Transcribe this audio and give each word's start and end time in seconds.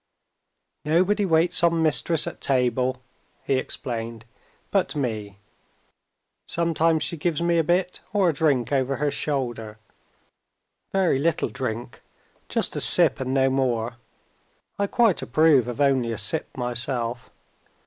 "Nobody 0.83 1.25
waits 1.27 1.63
on 1.63 1.83
Mistress 1.83 2.25
at 2.25 2.41
table," 2.41 3.03
he 3.43 3.57
explained, 3.59 4.25
"but 4.71 4.95
me. 4.95 5.37
Sometimes 6.47 7.03
she 7.03 7.15
gives 7.17 7.39
me 7.39 7.59
a 7.59 7.63
bit 7.63 7.99
or 8.11 8.27
a 8.29 8.33
drink 8.33 8.71
over 8.71 8.95
her 8.95 9.11
shoulder. 9.11 9.77
Very 10.91 11.19
little 11.19 11.49
drink 11.49 12.01
just 12.49 12.75
a 12.75 12.81
sip, 12.81 13.19
and 13.19 13.31
no 13.31 13.51
more. 13.51 13.97
I 14.79 14.87
quite 14.87 15.21
approve 15.21 15.67
of 15.67 15.79
only 15.79 16.11
a 16.11 16.17
sip 16.17 16.47
myself. 16.57 17.29